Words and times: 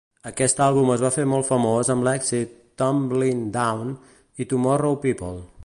Aquest 0.27 0.61
àlbum 0.67 0.87
es 0.93 1.03
va 1.05 1.11
fer 1.15 1.25
molt 1.33 1.47
famós 1.49 1.91
amb 1.95 2.07
l'èxit 2.07 2.57
"Tumblin' 2.83 3.45
Down" 3.59 3.93
i 4.45 4.49
"Tomorrow 4.55 4.99
People". 5.05 5.41